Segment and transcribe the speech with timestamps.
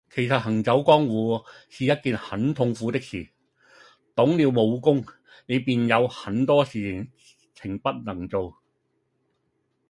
[0.09, 1.39] 其實行走江湖
[1.69, 3.29] 是一件很痛苦的事，
[4.15, 5.05] 懂了武功，
[5.45, 7.07] 你便有很多事
[7.55, 8.55] 情不能做